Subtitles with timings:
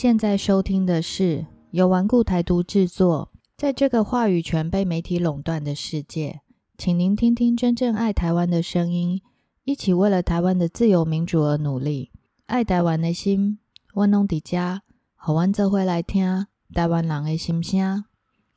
[0.00, 3.30] 现在收听的是由顽固台独制作。
[3.54, 6.40] 在这个话语权被媒体垄断的世界，
[6.78, 9.20] 请您听听真正爱台湾的声音，
[9.62, 12.10] 一起为了台湾的自由民主而努力。
[12.46, 13.58] 爱台湾的心，
[13.92, 14.80] 我拢伫家，
[15.16, 18.06] 好玩则会来听台湾人的心声。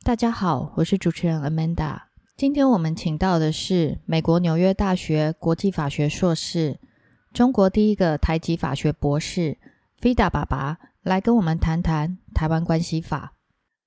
[0.02, 2.04] 大家好，我是主持人 Amanda。
[2.38, 6.80] 今天我们请到的是美国纽约大学国际法学硕士、
[7.34, 9.58] 中国第一个台籍法学博士
[10.00, 13.34] Fida 爸爸，来跟我们谈谈台湾关系法。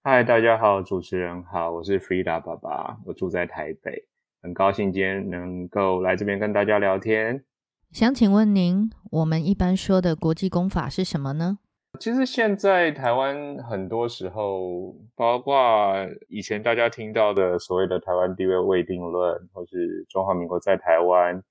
[0.04, 4.08] 嗨，大家好，主持人好，我是 Frida 爸爸，我住在台北，
[4.44, 7.44] 很高兴今天能够来这边跟大家聊天。
[7.92, 11.58] 想请问您，我们一般说的国际公法是什么呢？
[12.00, 15.96] 其实现在台湾很多时候，包括
[16.30, 21.42] 以前大家听到的所谓的台湾地位未定论，或是中华民国在台湾，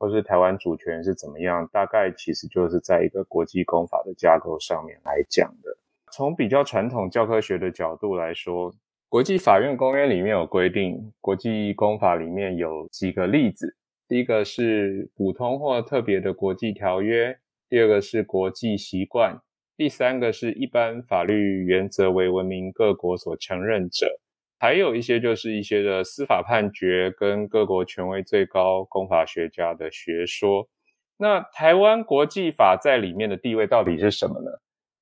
[0.00, 5.76] 或是台湾主权是怎么样，大概其实就是在一个国际公法的架构上面来讲的。
[6.10, 8.74] 从比较传统教科学的角度来说，
[9.10, 13.76] 国际法院公约里面有规定，国际公法里面有几个例子。
[14.08, 19.38] 第一个是普通或特别的国际条约，第二个是国际习惯，
[19.76, 24.18] 第三个是一般法律原则为文明各国所承认者，
[24.60, 30.68] 还有一些就是一些的司法判决跟各国权威最高公法学家的学说。
[31.16, 34.50] 那台湾国际法在里面的地位到底是什么呢？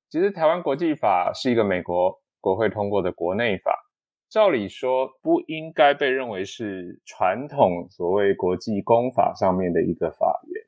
[0.09, 3.77] 其实台湾国际法是一个美国国会通过的国内法，
[4.31, 10.65] 照理说不应该被认为是传统所谓国际公法上面的一个法源。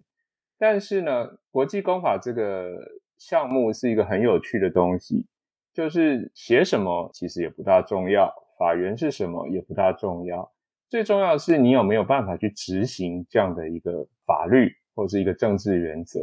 [0.58, 2.76] 但是呢，国际公法这个
[3.18, 5.26] 项目是一个很有趣的东西，
[5.72, 10.52] 就是写什么其实也不大重要，法源是什么也不大重要，
[10.90, 16.20] 最重要的是你有没有办法去执行这样的一个法律或是一个政治原则。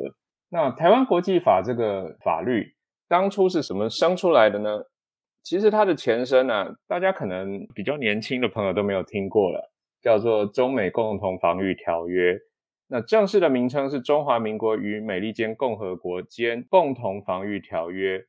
[0.50, 2.76] 那台湾国际法这个法律。
[3.10, 4.82] 当初是什么生出来的呢？
[5.42, 9.72] 其实它的前身呢，大家可能比较年轻的朋友都没有听过了，
[10.02, 12.34] 叫做《中美共同防御条约》。
[12.90, 18.20] 那正式的名称是《中华民国与美利坚共和国间共同防御条约》。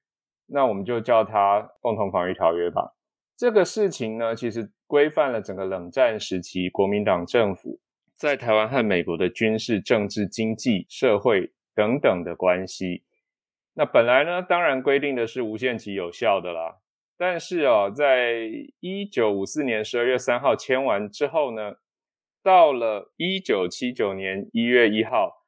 [0.46, 2.94] 那我们就叫它《共同防御条约》吧。
[3.38, 7.78] 这个事情呢，其实规范了整个冷战时期国民党政府
[8.12, 13.04] 在台湾和美国的军事、政治、经济、社会等等的关系。
[13.74, 16.78] 那本来呢，当然规定的是无限期有效的啦。
[17.16, 18.40] 但是哦，在
[18.80, 21.76] 一九五四年十二月三号签完之后呢，
[22.42, 25.44] 到了一九七九年一月一号，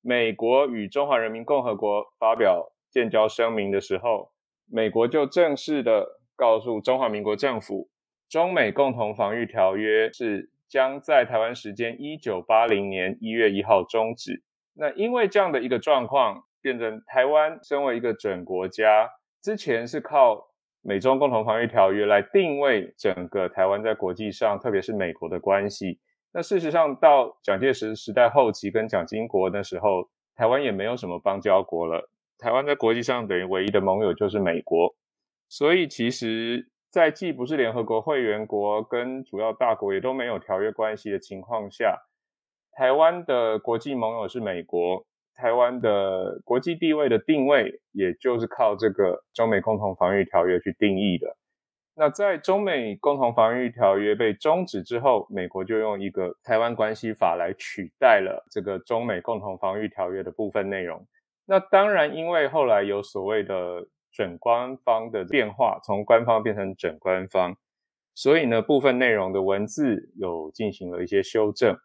[0.00, 4.30] 美国与中华人民共和国发表建交声明的时候，
[4.70, 7.88] 美国就正式的告诉中华民国政府，
[8.28, 14.42] 中美共同防御条约是将在台湾时间一九八零年一月一号终止。
[14.74, 16.44] 那因为这样的一个状况。
[16.64, 19.10] 变成台湾身为一个准国家，
[19.42, 20.46] 之前是靠
[20.80, 25.98] 美中共同防御条约来定位整个台湾在国际上，特别是美国的关系。
[26.32, 32.08] 那事实上，到蒋介石时代后期跟蒋经国那时候，台湾也没有什么邦交国了。
[32.38, 34.94] 台湾在国际上等于唯一的盟友就是美国。
[35.54, 41.98] 所以其实，在既不是联合国会员国，跟主要大国也都没有条约关系的情况下，
[42.72, 45.04] 台湾的国际盟友是美国。
[45.34, 51.36] 台湾的国际地位的定位，也就是靠这个中美共同防御条约去定义的。
[51.94, 61.06] 那在中美共同防御条约被终止之后，美国就用一个台湾关系法来取代了这个中美共同防御条约的部分内容。
[61.44, 67.56] 那当然，因为后来有所谓的准官方的变化，从官方变成准官方，
[68.14, 71.76] 所以呢，部分内容的文字有进行了一些修正。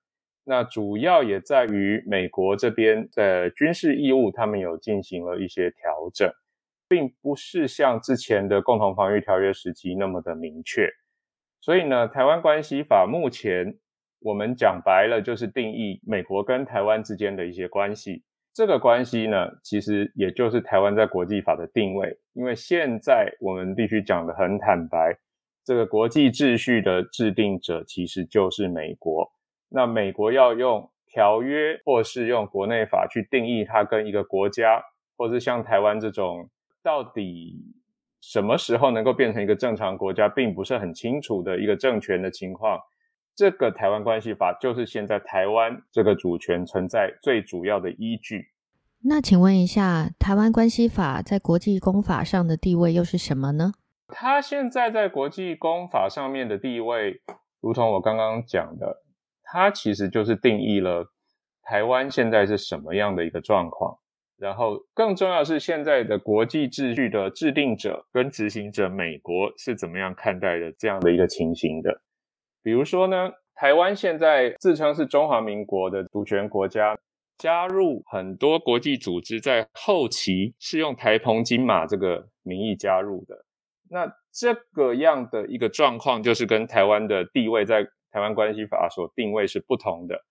[0.43, 6.31] 那主要也在于美国这边的军事义务，他们有进行了一些调整，
[6.87, 10.89] 并不是像之前的共同防御条约时期那么的明确。
[11.59, 13.77] 所以呢，台湾关系法目前
[14.19, 18.23] 我们讲白了就是定义美国跟台湾之间的一些关系。
[18.57, 22.17] 这个关系呢，其实也就是台湾在国际法的定位。
[22.33, 25.15] 因为现在我们必须讲的很坦白，
[25.63, 29.31] 这个国际秩序的制定者其实就是美国。
[29.69, 34.81] 那美国要用条约，或是用国内法去定义它跟一个国家，
[35.15, 36.49] 或是像台湾这种，
[36.81, 37.63] 到底
[38.21, 42.79] 什么时候能够变成一个正常国家，并不是很清楚的一个政权的情况。
[43.37, 48.47] 这个台湾关系法就是现在台湾这个主权存在最主要的依据。
[49.03, 53.73] 那请问一下，台湾关系法在国际公法上的地位又是什么呢？
[54.07, 57.21] 它现在在国际公法上面的地位，
[57.61, 59.03] 如同我刚刚讲的。
[59.43, 61.13] 它其实就是定义了
[61.61, 63.99] 台湾现在是什么样的一个状况。
[64.37, 72.01] 然后更重要是现在的国际秩序的制定者跟执行者，美国是怎么样看待的这样的一个情形的？
[72.67, 76.97] 比如说呢，台湾现在自称是中华民国的主权国家，
[77.37, 83.45] 加入很多国际组织，在后期是用台澎金马这个名义加入的。
[83.89, 90.25] 那这个样的一个状况，就是跟台湾的地位在台湾关系法所定位是不同的。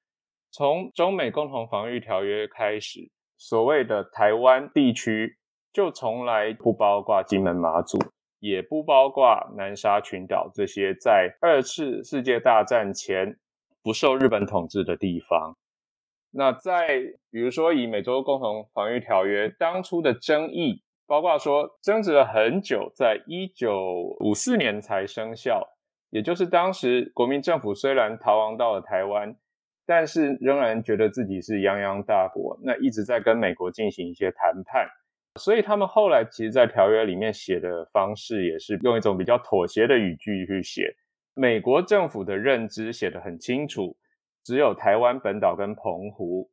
[0.51, 3.11] 从中美共同防御条约开始。
[3.39, 5.39] 所谓的台湾地区，
[5.73, 7.99] 就从来不包括金门、马祖，
[8.39, 13.39] 也不包括南沙群岛这些在二次世界大战前
[13.83, 15.57] 不受日本统治的地方。
[16.31, 17.01] 那在
[17.31, 25.69] 比如说以美洲共同防御条约当初的争议，包括说争执了很久，在一九五四年才生效，
[26.11, 29.37] 也就是当时国民政府虽然逃亡到了台湾。
[29.89, 34.85] 但是仍然觉得自己是泱泱大国，那一直在跟美国进行一些谈判，
[35.37, 40.95] 所以他们后来其实，在条约里面写的方式也是用一种比较妥协的语句去写。
[41.35, 43.97] 美国政府的认知写得很清楚，
[44.43, 46.51] 只有台湾本岛跟澎湖，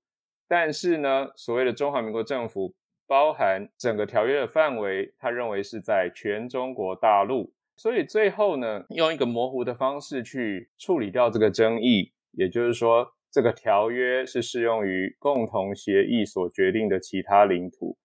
[0.48, 2.76] 但是呢，所谓的中华民国政府
[3.08, 13.14] 包含整个条约的范围，他认为是在全中国大陆，所以最后呢，用一个模糊的方式去处理掉这个争议，也就是说。
[13.34, 17.98] 这个条约是适用于共同协议所决定的其他领土。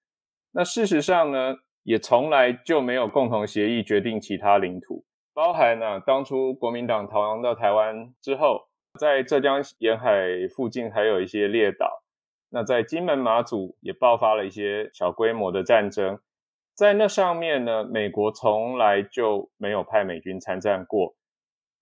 [0.53, 5.05] 那事实上呢，也从来就没有共同协议决定其他领土。
[5.35, 8.69] 包含呢，当初国民党逃亡到台湾之后，
[8.99, 12.03] 在浙江沿海附近还有一些列岛。
[12.51, 16.19] 那在金门、马祖也爆发了一些小规模的战争。
[16.75, 21.15] 在那上面呢，美国从来就没有派美军参战过。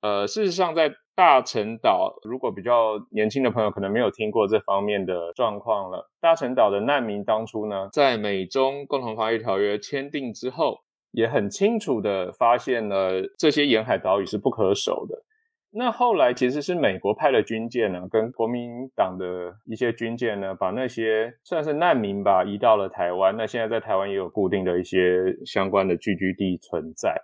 [0.07, 0.95] 呃，事实上在。
[1.17, 6.11] 大陈岛，如果比较年轻的朋友可能没有听过这方面的状况了。
[6.21, 10.81] 大陈岛的难民当初呢，在美中共同防御条约签订之后，
[11.13, 15.17] 也很清楚的发现了这些沿海岛屿是不可守的。
[15.71, 23.35] 那后来其实是美国派了军舰呢，跟国民党的一些军舰呢，把那些算是难民吧，移到了台湾。
[23.39, 27.17] 那现在在台湾也有固定的一些相关的聚居地存在。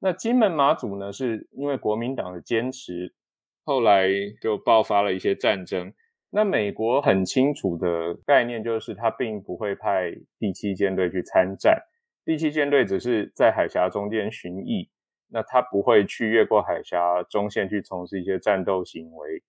[0.00, 3.14] 那金门马祖呢，是因为国民党的坚持。
[3.62, 4.08] 后来
[4.40, 5.92] 就爆发了一些战争。
[6.30, 11.80] 那美国很清楚的概念就是，他并不会派第七舰队去参战。
[12.24, 14.88] 第七舰队只是在海峡中间巡弋，
[15.28, 19.42] 那他不会去越过海峡中线去从事一些战斗行为。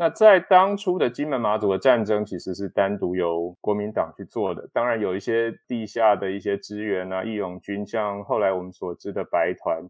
[0.00, 4.66] 那在当初的金门马祖的战争，其实是单独由国民党去做的。
[4.72, 9.86] 当然有一些地下的一些支援啊，义勇军，像后来我们所知的白团。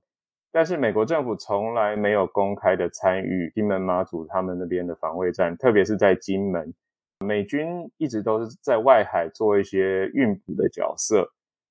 [0.50, 6.74] 但是美国政府从来没有公开的参与金门马祖他们那边的防卫战，特别是在金门，
[7.24, 11.30] 美军一直都是在外海做一些运补的角色，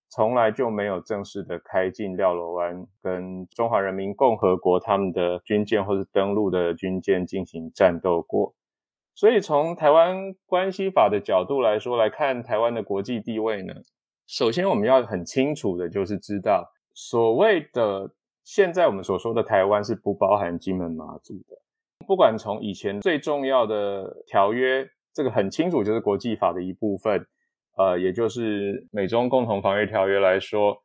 [0.10, 8.54] 从来就没有正式的开进廖罗湾跟中华人民共和国他们的军舰或是登陆的军舰进行战斗过。
[9.16, 13.74] 所以从台湾关系法的角度来说，来看台湾的国际地位呢，
[14.28, 18.12] 首先我们要很清楚的就是知道所谓的。
[18.46, 21.56] 现在我们所说的台湾是不包含金门马祖的。
[22.08, 27.28] 不管从以前最重要的条约，这个很清楚就是国际法的一部分，
[27.80, 30.84] 呃，也就是美中共同防御条约来说，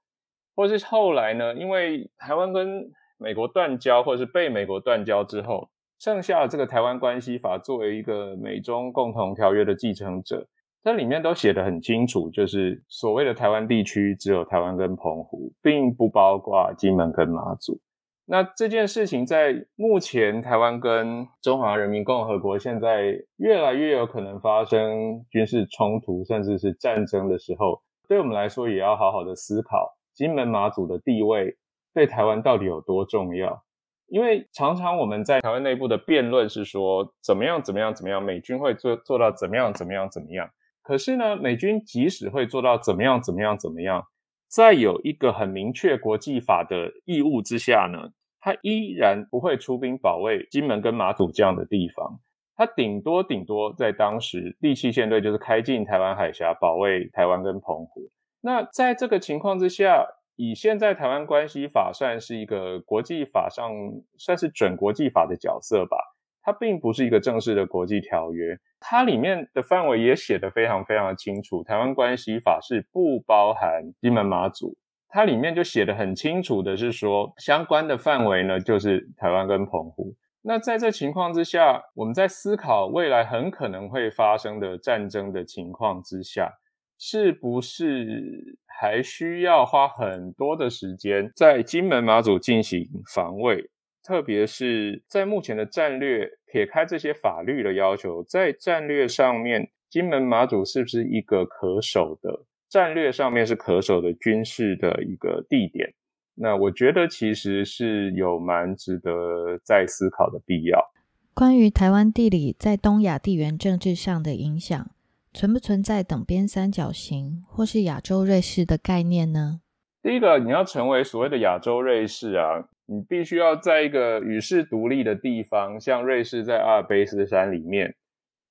[0.55, 10.47] 或是后来呢，因为台湾跟美国断交，或者是被美国断交之后，剩下这个台湾关系法作为一个美中共同条约的继承者。
[10.85, 17.81] 这里面都写得很清楚，就是所谓的台湾地区只有台湾跟澎湖，并不包括金门跟马祖。
[18.27, 31.57] 那这件事情在目前台湾跟中华人民共和国现在越来越有可能发生军事冲突，甚至是战争的时候，对我们来说也要好好的思考金门马祖的地位
[31.93, 33.63] 对台湾到底有多重要。
[34.09, 40.49] 因为常常我们在台湾内部的辩论是说，怎么样怎么样怎么样，美军会做做到怎么样怎么样怎么样。
[40.83, 44.07] 可是呢，美军即使会做到怎么样怎么样怎么样，
[44.55, 52.21] 在有一个很明确国际法的义务之下呢，他依然不会出兵保卫金门跟马祖这样的地方。
[52.55, 58.09] 他顶多顶多在当时第七舰队就是开进台湾海峡保卫台湾跟澎湖。
[58.43, 60.07] 那在这个情况之下，
[60.37, 63.73] 以现在台湾关系法算是一个国际法上
[64.19, 65.97] 算是准国际法的角色吧。
[66.45, 71.65] 它并不是一个正式的国际条约，它里面的范围也写得非常非常的清楚。
[71.65, 74.77] 台湾关系法是不包含金门马祖，
[75.09, 80.15] 它里面就写得很清楚的是说，相关的范围呢就是台湾跟澎湖。
[80.43, 86.53] 那在这情况之下，我们在思考未来很可能会发生的战争的情况之下，
[86.99, 93.71] 是不是还需要花很多的时间在金门马祖进行防卫？
[94.05, 105.95] 特别是在目前的战略，撇开这些法律的要求，在战略上面，金门马祖是不是一个可守的战略上面是可守的军事的一个地点？
[106.35, 110.93] 那我觉得其实是有蛮值得再思考的必要。
[111.33, 114.91] 关于台湾地理在东亚地缘政治上的影响，
[115.33, 119.61] 存不存在等边三角形或是亚洲瑞士的概念呢？
[120.03, 127.95] 第一个，你要成为所谓的亚洲瑞士啊，你必须要在一个与世独立的地方，像瑞士在阿尔卑斯山里面，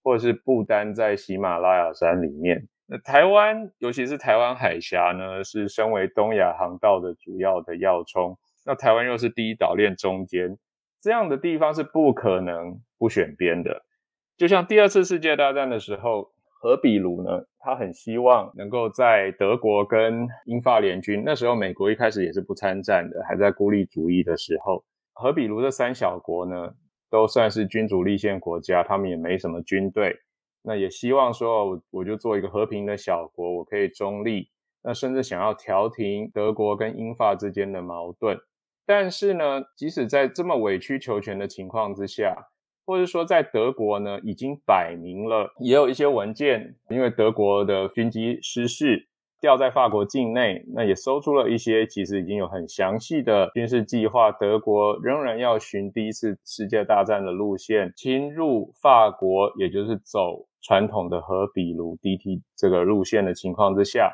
[0.04, 2.68] 或者是不丹在喜马拉雅山里面。
[2.88, 8.38] 那台湾，尤其是台湾海峡呢，是身为东亚航道的主要的要冲。
[8.66, 10.58] 那台湾又是第一岛链中间。
[11.02, 13.84] 这样的地方是不可能不选边的，
[14.38, 16.32] 就像第二次世界大战的时候，
[16.63, 17.43] 何比卢呢？
[17.60, 26.74] 他很希望能够在德国跟英法联军，那时候美国一开始也是不参战的，还在孤立主义的时候，何比卢这三小国呢，
[27.10, 30.15] 都算是君主立宪国家，他们也没什么军队，
[30.62, 34.48] 那也希望说，我就做一个和平的小国，我可以中立，
[34.84, 38.38] 那甚至想要调停德国跟英法之间的矛盾。
[38.86, 42.48] 但是呢，即使在这么委曲求全的情况之下，
[42.86, 49.08] 或者说在德国呢，已经摆明了，也有一些文件，因为德国的军机失事，
[49.40, 64.12] 掉在法国境内，那也搜出了一些，其实已经有很详细的军事计划，德国仍然要循第一次世界大战的路线，侵入法国，也就是走传统的和比卢 DT 这个路线的情况之下。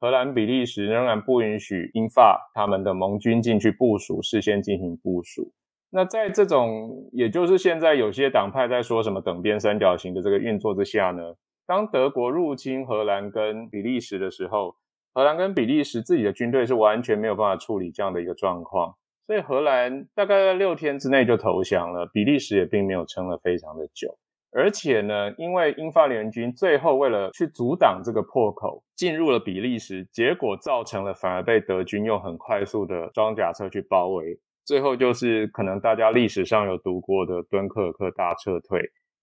[0.00, 5.52] 荷兰、比利时仍然不允许英法他们的盟军进去部署，事先进行部署。
[5.96, 11.22] 那在这种，也就是现在有些党派在说什么等边三角形的这个运作之下呢？
[11.68, 14.74] 当德国入侵荷兰跟比利时的时候，
[15.14, 18.92] 荷兰跟比利时自己的军队是完全没有办法处理这样的一个状况，
[19.28, 24.18] 所以荷兰大概在六天之内就投降了，比利时也并没有撑了非常的久。
[24.50, 38.80] 而且呢，因为英法联军最后为了去阻挡这个破口，进入了比利时，结果造成了反而被德军用很快速的装甲车去包围，最后就是可能大家历史上有读过的敦刻尔克大撤退。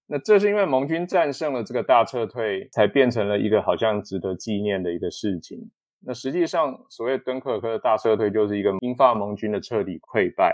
[0.07, 5.71] 那这是因为盟军战胜了这个大撤退，才变成了一个好像值得纪念的一个事情。
[6.05, 10.53] 那实际上，所谓敦刻尔克大撤退，就是一个英法盟军的彻底溃败。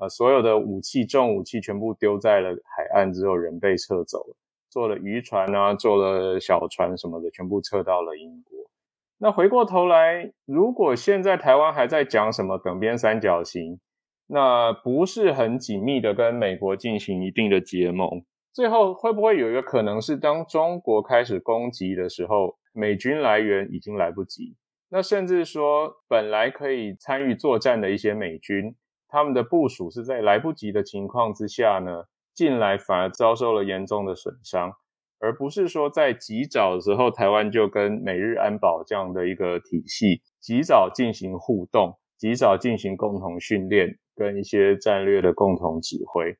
[0.00, 4.36] 呃，所有的武器、重武器全部丢在了海岸之后，人被撤走了。
[4.70, 8.70] 坐了渔船啊，坐了小船什么的，全部撤到了英国。
[9.18, 13.80] 那回过头来，如果现在台湾还在讲什么等边三角形，
[14.28, 24.54] 那不是很紧密的跟美国进行一定的结盟，最后会不会有一个可能是，当中国开始攻击的时候，美军来源已经来不及？
[24.90, 28.74] 那甚至说，本来可以参与作战的一些美军。
[29.10, 32.04] 他们的部署是在来不及的情况之下呢，
[32.34, 34.70] 进来反而遭受了严重的损伤，
[35.18, 46.36] 而不是说在及早的时候，台湾就跟美日安保这样的一个体系及早进行互动，及早进行共同训练跟一些战略的共同指挥。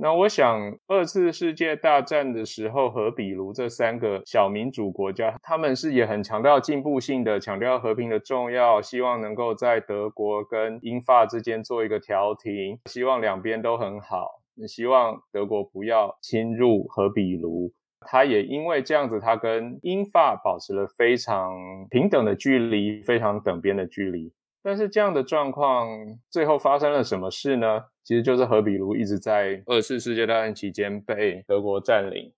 [0.00, 17.72] 那我想，二次世界大战的时候，和比如这三个小民主国家，他们是也很强调进步性的，强调和平的重要，希望能够在德国跟英法之间做一个调停，希望两边都很好，希望德国不要侵入和比卢。
[18.06, 21.50] 他也因为这样子，他跟英法保持了非常
[21.90, 24.32] 平等的距离，非常等边的距离。
[24.62, 25.88] 但是这样的状况
[26.30, 27.84] 最后发生了什么事呢？
[28.04, 32.32] 其实就是何比卢一直在二次世界大战期间被德国占领。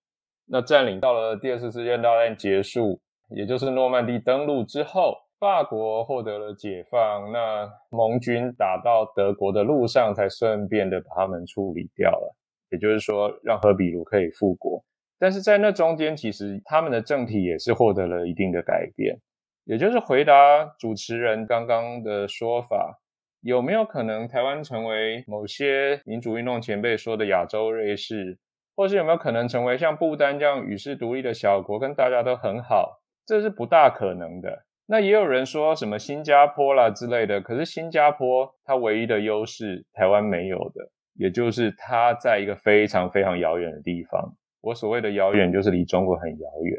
[0.45, 2.99] 那占领到了第二次世界大战结束，
[3.29, 7.31] 也就是诺曼底登陆之后，法国获得了解放。
[7.31, 12.35] 那盟军打到德国的路上，才顺便的把他们处理掉了。
[12.69, 14.83] 也就是说，让何比卢可以复国。
[15.17, 19.17] 但是在那中间，其实他们的政体也是获得了一定的改变。
[19.63, 22.99] 也就是回答主持人刚刚的说法，
[23.41, 28.37] 有没有可能台湾成为某些民主运动前辈说的亚洲瑞士，
[28.75, 33.01] 或是有没有可能成为像不丹这样与世独立的小国，跟大家都很好？
[33.25, 34.65] 这是不大可能的。
[34.87, 44.35] 那也有人说什么新加坡啦之类的，可是新加坡它唯一的优势，台湾没有的，也就是它在一个非常非常遥远的地方。
[44.59, 46.77] 我所谓的遥远，就是离中国很遥远。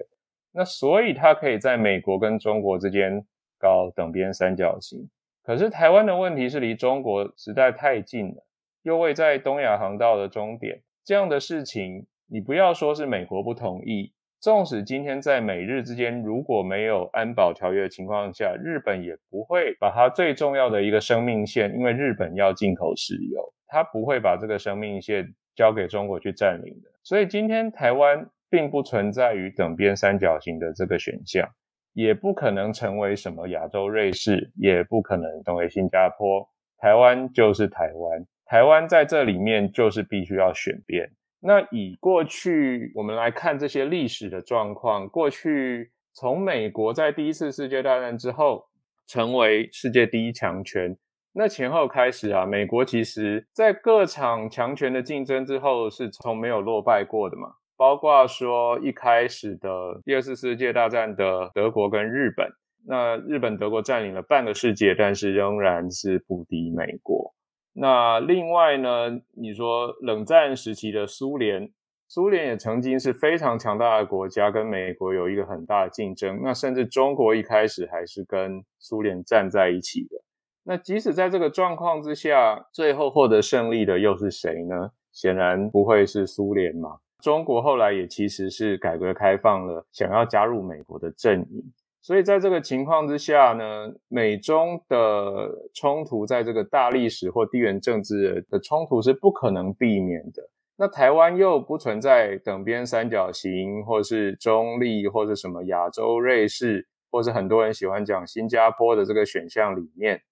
[0.53, 3.25] 那所以它可以在美国跟中国之间
[3.59, 5.09] 搞等边三角形，
[5.43, 8.45] 可是台湾的问题是离中国实在太近了，
[8.83, 26.91] 又位在东亚航道的终点，这样的事情你不要说是美国不同意，纵使今天在美日之间如果没有安保条约的情况下，日本也不会把它最重要的一个生命线，因为日本要进口石油，它不会把这个生命线交给中国去占领的。
[27.03, 31.49] 所以今天台湾并不存在于等边三角形的这个选项，
[31.95, 36.47] 也不可能成为什么亚洲瑞士，也不可能成为新加坡。
[36.77, 41.11] 台湾就是台湾，台湾在这里面就是必须要选边。
[41.41, 48.67] 那以过去我们来看这些历史的状况，过去从美国在第一次世界大战之后
[49.07, 50.95] 成为世界第一强权，
[51.33, 57.49] 那前后开始啊，美国其实在各场强权的竞争之后是从没有落败过的嘛，
[57.83, 62.49] 包括说一开始的第二次世界大战的德国跟日本，
[62.87, 67.35] 那日本德国占领了半个世界，但是仍然是不敌美国。
[67.73, 69.11] 那另外呢？
[69.35, 71.69] 你说冷战时期的苏联，
[72.07, 76.41] 苏联也曾经是非常强大的国家，跟美国有一个很大的竞争。
[76.41, 80.23] 那甚至中国一开始还是跟苏联站在一起的。
[80.63, 84.91] 那即使在这个状况之下，最后获得胜利的又是谁呢？
[85.11, 86.99] 显然不会是苏联嘛。
[87.23, 91.73] 中国后来也其实是改革开放了，想要加入美国的阵营。
[92.01, 100.51] 所以在这个情况之下呢，美中的冲突在这个大历史或地缘政治的冲突是不可能避免的。
[100.77, 110.23] 那台湾又不存在等边三角形，或是中立，或者什么亚洲瑞士，或是很多人喜欢讲新加坡的这个选项里面。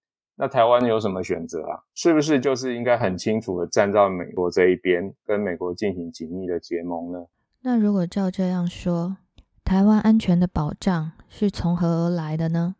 [0.42, 1.84] 那台湾有什么选择啊？
[1.94, 7.26] 是不是就是应该很清楚的站在美国这一边，跟美国进行紧密的结盟呢？
[7.60, 9.18] 那如果照这样说，
[9.62, 12.76] 台湾安全的保障是从何而来的呢？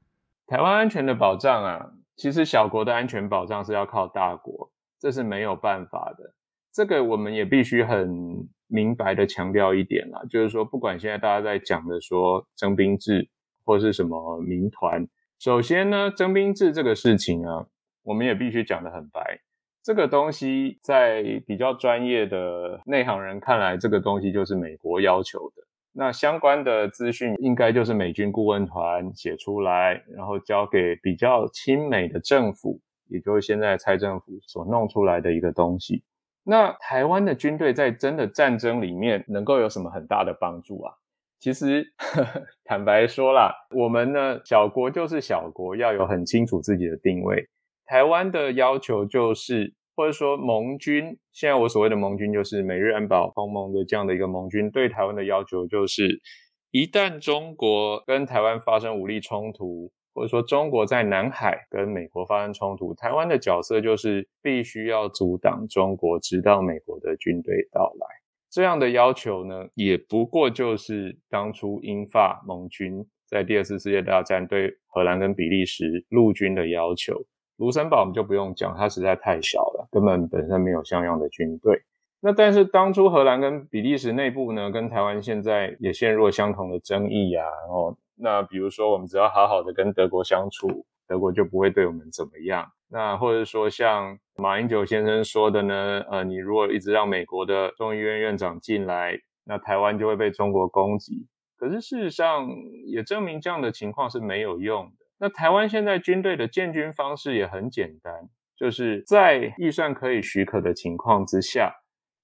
[0.47, 6.33] 台湾安全的保障啊，其实小国的安全保障是要靠大国，这是没有办法的。
[6.73, 13.29] 这个我们也必须很明白的强调一点啦，就是说，不管现在大家在讲的说征兵制
[13.67, 15.07] 或是什么民团，
[15.41, 17.67] 首先呢，征兵制这个事情啊，
[18.03, 19.41] 我们也必须讲得很白。
[19.83, 25.63] 这个东西在比较专业的内行人看来，这个东西就是美国要求的。
[25.93, 36.05] 那相关的资讯应该就是美军顾问团写出来，然后交给比较亲美的政府，也就是现在蔡政府所弄出来的一个东西。
[36.45, 40.93] 那台湾的军队在真的战争里面能够有什么很大的帮助啊？
[41.41, 47.49] 其实呵呵 坦白说啦，我们呢小国就是小国，要有很清楚自己的定位。
[47.87, 49.75] 台湾的要求就是。
[49.97, 56.23] 或者说盟军，现在我所谓的盟军就是美日安保同盟的这样的一个盟军，对台湾的要求就是，
[56.71, 68.20] 一旦中国跟台湾发生武力冲突，或者说中国在南海跟美国发生冲突，台湾的角色就是必须要阻挡中国，直到美国的军队到来。
[68.51, 77.15] 这样的要求呢，也不过就是当初英法盟军在第二次世界大战对荷兰跟比利时陆军的要求。
[77.57, 81.83] 卢森堡我们就不用讲，它实在太小了，根本本身没有像样的军队。
[82.23, 87.45] 那但是当初荷兰跟比利时内部呢，跟台湾现在也陷入了相同的争议啊。
[87.45, 92.67] 然后那比如说，我们只要好好的跟德国相处，德国就不会对我们怎么样。
[92.93, 101.29] 那或者说像马英九先生说的呢，呃，你如果一直让美国的众议院院长进来，那台湾就会被中国攻击。
[101.57, 102.49] 可是事实上
[102.87, 105.07] 也证明这样的情况是没有用的。
[105.19, 108.13] 那台湾现在军队的建军方式也很简单，
[108.57, 111.75] 就是在预算可以许可的情况之下，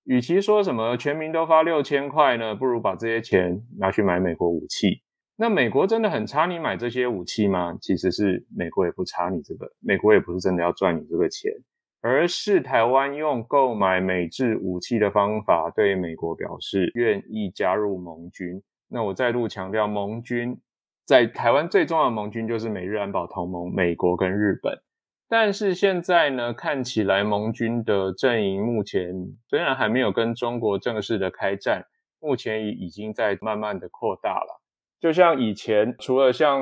[0.05, 5.02] 与其说什么全民都发六千块呢，不如把这些钱拿去买美国武器。
[5.37, 7.77] 那美国真的很差你买这些武器吗？
[7.81, 11.53] 其实是美国也不差你这个，美国也不是真的要赚你这个钱，
[12.01, 18.62] 而是台湾用购买美制武器的方法对美国表示愿意加入盟军。
[18.88, 20.59] 那我再度强调，盟军。
[21.05, 24.81] 在台湾最重要的盟军就是美日安保同盟，美国跟日本。
[25.29, 29.12] 但是现在呢，看起来盟军的阵营目前
[29.49, 31.85] 虽然还没有跟中国正式的开战，
[32.20, 34.62] 目前已已经在慢慢的扩大了。
[34.98, 36.61] 就像以前，除了像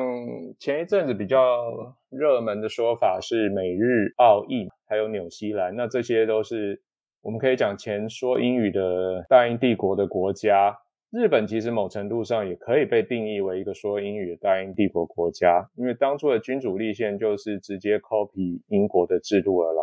[0.58, 6.82] 前一阵子比较热门的说法是美日澳印，还有纽西兰，那这些都是
[7.22, 10.76] 我们可以讲前说英语的大英帝国的国家。
[11.12, 19.82] 日本其实某程度上也可以被定义为一个说英语的大英帝国国家，因为当初的君主立宪就是直接 copy 英国的制度而来。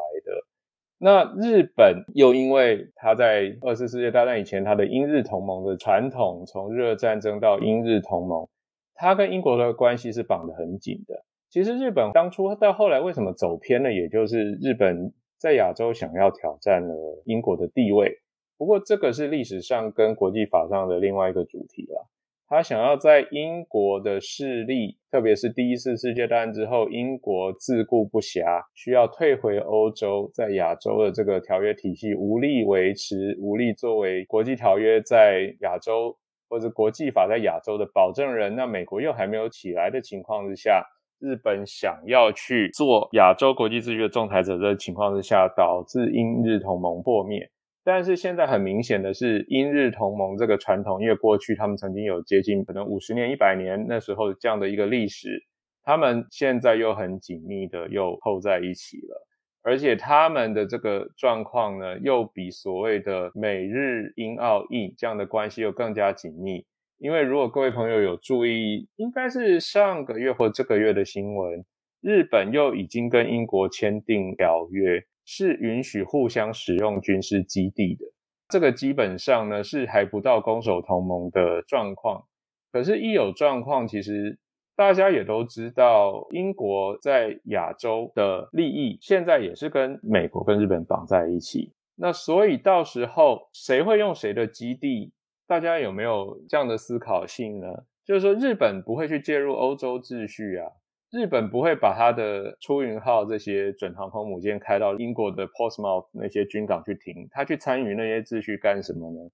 [1.04, 8.48] 那日本又因为他在二次世界大战以前，他的英日同盟的传统，从日俄战争到英日同盟，
[8.94, 11.26] 他跟英国的关系是绑得很紧的。
[11.50, 18.20] 其实日本当初到后来为什么走偏了，也就是日本在亚洲想要挑战了英国的地位。
[18.56, 22.08] 不过这个是历史上跟国际法上的另外一个主题了。
[22.52, 36.14] 他想要在英国的势力，特别是第一次世界大战之后，英国自顾不暇，需要退回欧洲，在亚洲的这个条约体系无力维持，无力作为国际条约在亚洲
[36.50, 38.54] 或者国际法在亚洲的保证人。
[38.54, 40.84] 那美国又还没有起来的情况之下，
[41.22, 47.50] 日本想要去做亚洲国际秩序的仲裁者的情况之下，导致英日同盟破灭。
[47.84, 55.44] 但是现在很明显的是，英日同盟这个传统，因为过去他们曾经有接近可能五十年、一百年那时候这样的一个历史，
[55.84, 59.28] 他们现在又很紧密的又扣在一起了，
[59.64, 66.64] 而且他们的这个状况呢，又比所谓的美日英澳印这样的关系又更加紧密。
[67.00, 71.66] 因为如果各位朋友有注意，应该是上个月或这个月的新闻，
[72.00, 75.04] 日本又已经跟英国签订条约。
[75.26, 78.06] 是允许互相使用军事基地的，
[78.50, 82.26] 这个基本上呢是还不到攻守同盟的状况。
[82.72, 84.40] 可是，一有状况，其实
[84.76, 91.74] 大家也都知道，英国在亚洲的利益现在也是跟美国跟日本绑在一起。
[91.96, 95.12] 那所以到时候谁会用谁的基地，
[95.46, 97.68] 大家有没有这样的思考性呢？
[98.06, 100.72] 就是说，日本不会去介入欧洲秩序啊。
[101.12, 109.30] 日本不会把它的出云号这些准航空母舰开到英国的 Portsmouth 那些军港去停，他去参与那些秩序干什么呢？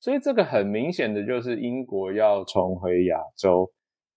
[0.00, 3.70] 所以这个很明显的就是英国要重回亚洲。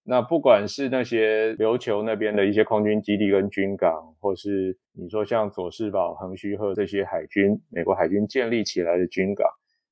[0.03, 9.47] 那不管是那些琉球那边的一些空军基地跟军港，或是你说像佐世保、横须贺这些海军美国海军建立起来的军港。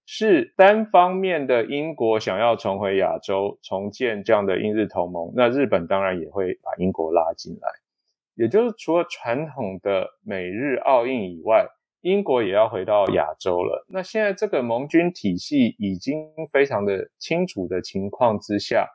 [0.06, 7.70] 是单方面的英国想要重回亚洲，重建这样的英日同盟，那日本当然也会把英国拉进来。
[8.36, 11.66] 也就是除了传统的美日澳印以外，
[12.02, 13.86] 英国也要回到亚洲了。
[13.88, 18.88] 那现在这个盟军体系已经非常的清楚的情况之下，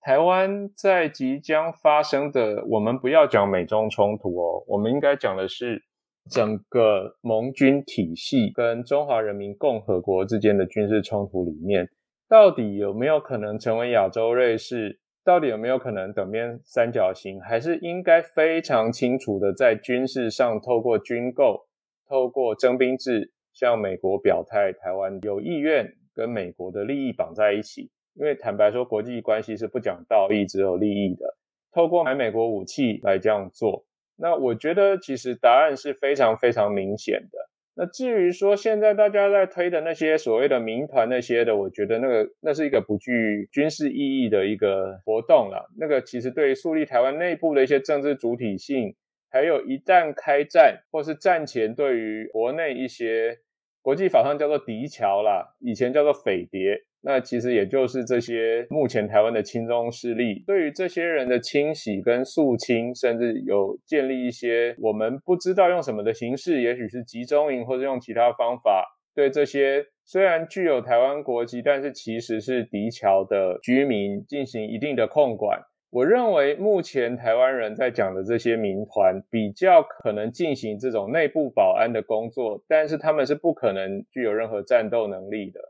[0.00, 5.84] 台湾在即将发生的，我们不要讲美中冲突哦，我们应该讲的是。
[6.28, 11.88] 整个盟军体系跟中华人民共和国之间的军事冲突里面，
[12.28, 15.00] 到底有没有可能成为亚洲瑞士？
[15.22, 17.40] 到底有没有可能等边三角形？
[17.40, 21.66] 还是应该非常清楚的在军事上透过军购、
[22.08, 27.90] 透过征兵制，向美国表态，台湾有意愿跟美国的利益绑在一起？
[28.14, 31.36] 因为坦白说，国际关系是不讲道义，只有利益的。
[31.70, 33.84] 透过买美国武器来这样做。
[34.20, 37.38] 那我觉得其实答案是非常非常明显的。
[37.74, 45.70] 那至于说现在大家在推的那些所谓的民团那些的，我觉得那个那是一个不具军事意义的一个活动了。
[45.78, 48.94] 那个其实对于树立台湾内部的一些政治主体性，
[49.30, 53.38] 还有一旦开战或是战前对于国内一些
[53.80, 56.82] 国际法上叫做敌侨啦，以前叫做匪谍。
[57.02, 68.84] 那其实也就是这些目前台湾的亲中势力，对于这些人的清洗跟肃清，甚至有建立一些我们不知道用什么的形式，也许是集中营或者用其他方法，
[69.14, 75.58] 对这些虽然具有台湾国籍，但是其实是敌侨的居民进行一定的控管。
[75.90, 85.60] 我认为目前台湾人在讲的这些民团，比较可能进行这种内部保安的工作，但是他们是不可能具有任何战斗能力的。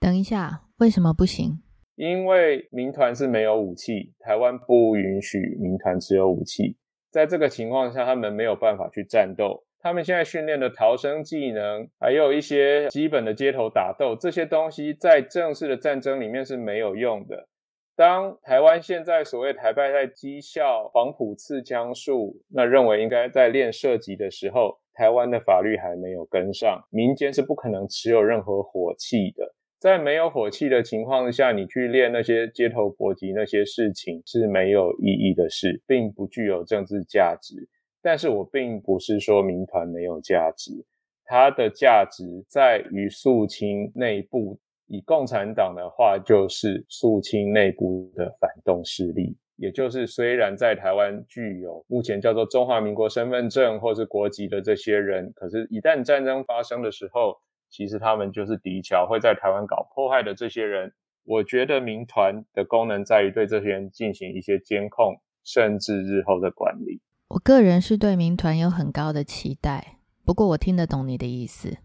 [0.00, 1.62] 等一下，为什么不行？
[1.94, 6.78] 因为民团是没有武器，台湾不允许民团持有武器。
[7.10, 9.62] 在这个情况下，他们没有办法去战斗。
[9.78, 17.48] 他们现在训练的逃生技能，还有一些基本的街头打斗，这些东西在正式的战争里面是没有用的。
[17.94, 29.54] 当台湾现在所谓台派在讥笑黄埔刺枪术，那认为应该在练射击的时候，台湾的法律还没有跟上，民间是不可能持有任何火器的。
[29.80, 37.66] 在没有火器的情况下，你去练那些街头搏击那些事情是没有意义的事，并不具有政治价值。
[38.02, 40.70] 但是我并不是说民团没有价值，
[41.24, 44.60] 它的价值在于肃清内部。
[44.92, 57.36] 以共产党的话，就是肃清内部的反动势力，也就是虽然在台湾具有目前叫做中华民国身份证或是国籍的这些人，可是，一旦战争发生的时候，
[57.70, 60.92] 其实他们就是敌侨，会在台湾搞破坏的这些人。
[61.24, 67.00] 我觉得民团的功能在于对这些人进行一些监控，甚至日后的管理。
[67.28, 71.78] 我个人是对民团有很高的期待，不过我听得懂你的意思。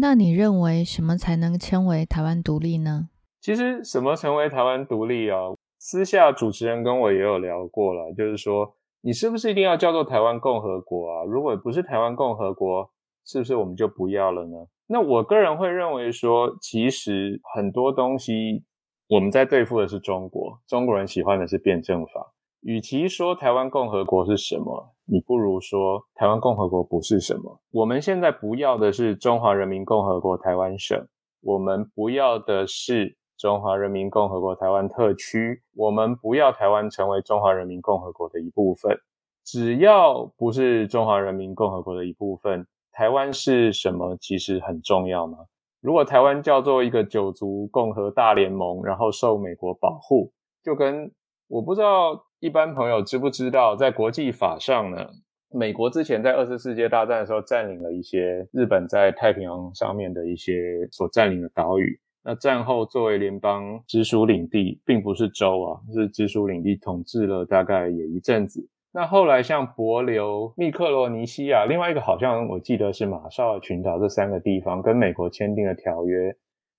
[0.00, 3.08] 那你认为什么才能称为台湾独立呢？
[3.40, 5.38] 其实什么成为台湾独立啊？
[5.78, 11.24] 私下主持人跟我也有聊过了，就是说你是不是一定要叫做台湾共和国啊？
[11.24, 12.90] 如果不是台湾共和国，
[13.24, 14.66] 是不是我们就不要了呢？
[14.92, 18.64] 那我个人会认为说，其实很多东西
[19.08, 22.34] 我们在对付的是中国，中国人喜欢的是辩证法。
[22.62, 27.60] 与其说台湾共和国是什么，你不如说台湾共和国不是什么。
[27.70, 31.06] 我们现在不要的是中华人民共和国台湾省，
[31.40, 38.98] 我们不要的是中华人民共和国台湾特区，我们不要台湾成为中华人民共和国的一部分。
[39.44, 45.38] 只要不是中华人民共和国的一部分，台湾是什么其实很重要吗？
[45.80, 50.30] 如果台湾叫做一个九族共和大联盟，然后受美国保护，
[50.62, 51.10] 就跟
[51.48, 55.08] 我不知道一般朋友知不知道，在国际法上呢，
[55.50, 61.98] 美国之前在二次世界大战的时候占领了一些日本在太平洋上面的一些所占领的岛屿。
[62.22, 68.68] 那战后作为联邦直属领地，并不是州啊，是直属领地统治了大概也一阵子。
[68.92, 76.34] 那后来像帛琉、密克罗尼西亚，另外一个好像我记得是马绍尔群岛这三个地方跟美国签订了条约，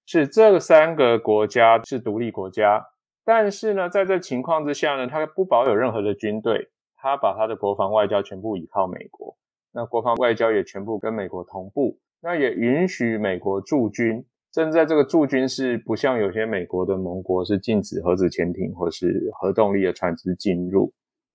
[0.06, 2.86] 是这三个国家是独立国家。
[3.24, 9.38] 但是呢，在这情况之下呢，他不保有任何的军队，他把他的国防外交全部依靠美国，
[9.72, 20.92] 那国防外交也全部跟美国同步，那也允许美国驻军，甚至在这个驻军是不像有些美国的盟国是禁止核子潜艇或是核动力的船只进入。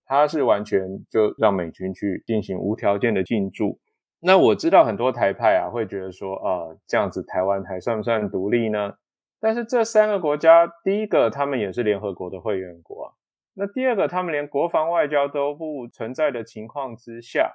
[0.06, 3.78] 他是完全就让美军去进行无条件的进驻。
[4.20, 8.94] 那我知道很多台派啊会觉得说，啊这样子台湾还算不算独立呢？
[9.38, 13.12] 但是这三个国家，第一个他们也是联合国的会员国啊，
[13.54, 17.52] 那第二个他们连国防外交都不存在的情况之下，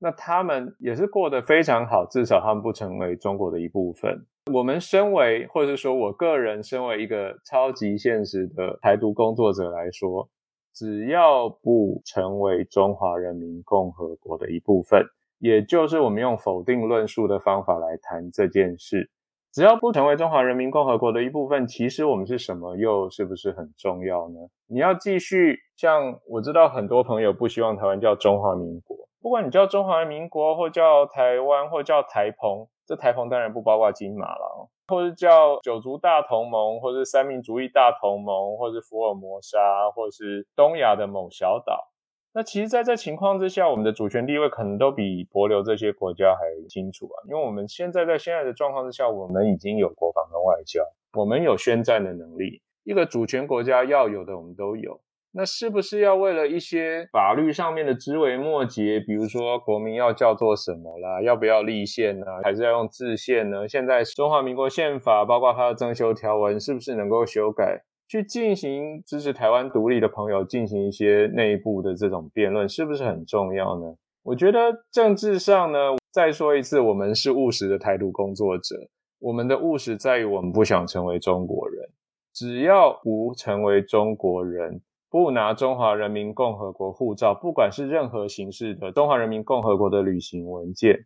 [0.00, 4.26] 那他们也是过得非常好，至少他们不成为中国的一部分。
[4.52, 10.28] 我们身为，或者说我个人身为一个超级现实的台独工作者来说。
[10.72, 15.04] 只要不成为中华人民共和国的一部分，
[15.38, 19.10] 也就是我们用否定论述的方法来谈这件事。
[19.52, 24.38] 只要不成为中华人民共和国的一部分，其实我们是什么，又是不是很重要呢？
[24.68, 34.68] 你要继续像我知道很多朋友不希望台湾叫中华民国，不管你叫中华民国，或叫台湾，或叫台澎，这台风当然不包括金马了。
[34.88, 41.92] 或是叫九族大同盟，或是三民主义大同盟，或是福尔摩沙，或者是东亚的某小岛。
[42.32, 47.22] 那其实，在这情况之下，我们的主权地位可能都比博流这些国家还清楚啊。
[47.28, 52.60] 因为我们现在在现在的状况之下，我们已经有国防跟外交，我们有宣战的能力。
[52.82, 55.00] 一个主权国家要有的，我们都有。
[55.32, 62.26] 那是不是要为了一些法律上面的枝微末节，比如说国民要叫做什么啦，要不要立宪呢？
[62.42, 63.68] 还是要用自宪呢？
[63.68, 73.94] 现在中华民国宪法包括它的增修条文，是不是能够修改，去进行支持台湾独立的朋友进行一些内部的这种辩论，是不是很重要呢？
[74.24, 75.78] 我觉得政治上呢，
[76.10, 78.74] 再说一次，我们是务实的台独工作者，
[79.20, 81.88] 我们的务实在于我们不想成为中国人，
[82.34, 84.82] 只要不成为中国人。
[85.10, 91.04] 不拿中华人民共和国护照，不管是任何形式的中华人民共和国的旅行文件，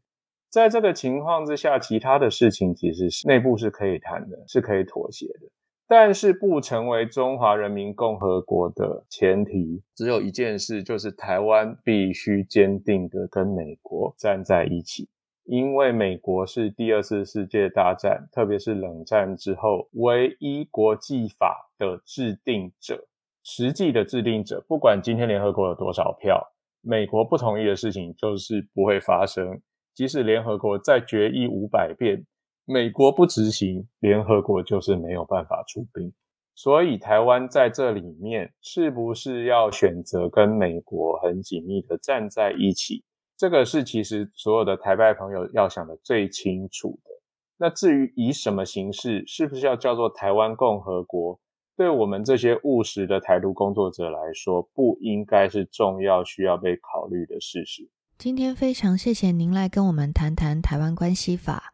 [0.51, 5.51] 在这个情况之下，其他的事情其实是内部是可以谈的，是可以妥协的。
[5.87, 15.09] 但是不成为中华人民共和国的前提，只有一件事，就是台湾必须坚定的跟美国站在一起，
[15.45, 23.07] 因为美国是第二次世界大战，特别是冷战之后唯一国际法的制定者。
[23.45, 26.43] 实际的制定者，不管今天联合国有多少票，
[26.81, 29.61] 美国不同意的事情就是不会发生。
[29.95, 32.27] 即使联合国再决议五百遍，
[32.65, 36.13] 美国不执行，联合国就是没有办法出兵。
[36.57, 43.05] 所以，台湾在这里面是不是要选择跟美国很紧密的站在一起？
[43.37, 47.11] 这个是其实所有的台派朋友要想的最清楚的。
[47.59, 51.39] 那至于以什么形式，是不是要叫做台湾共和国？
[51.77, 57.89] 对我们这些务实的台独工作者来说，不应该是重要需要被考虑的事实。
[58.17, 61.73] 今天非常谢谢您来跟我们谈谈台湾关系法。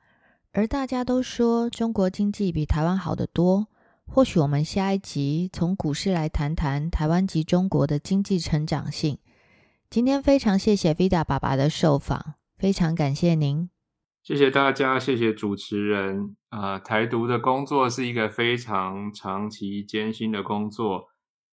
[0.53, 3.69] 而大家都说中国经济比台湾好得多，
[4.07, 9.19] 或许我们下一集从股市来谈谈台湾及中国的经济成长性。
[9.91, 13.69] 今天非常谢谢 Vida 爸爸的受访，非常感谢您。
[14.23, 16.37] 谢谢大家，谢谢主持人。
[16.51, 21.09] 啊，台独的工作是一个非常长期艰辛的工作，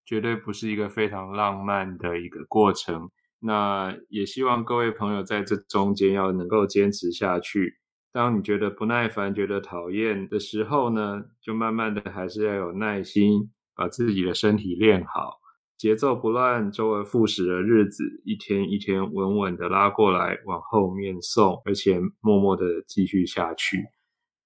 [0.05, 3.09] 绝对不是一个非常浪漫的一个过程。
[3.39, 7.77] 那也希望各位朋友在这中间要能够坚持下去。
[8.11, 15.39] 当你觉得不耐烦、觉得讨厌的时候呢，就慢慢的还是要有耐心，把自己的身体练好。
[15.77, 23.85] 节奏不乱、周而复始的日子，一天一天稳稳的拉过来，往后面送，而且默默的继续下去。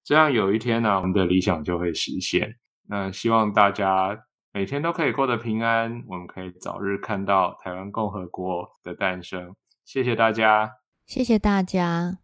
[0.04, 2.56] 这样有一天呢，我们的理想就会实现。
[2.88, 9.54] 那希望大家每天都可以过得平安，我们可以早日看到台湾共和国的诞生。
[9.84, 10.70] 谢谢大家，
[11.06, 12.21] 谢谢大家。